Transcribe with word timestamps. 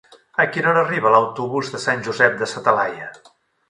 A 0.43 0.45
quina 0.55 0.71
hora 0.71 0.83
arriba 0.85 1.13
l'autobús 1.17 1.71
de 1.77 1.85
Sant 1.87 2.05
Josep 2.11 2.43
de 2.43 2.53
sa 2.57 2.69
Talaia? 2.71 3.17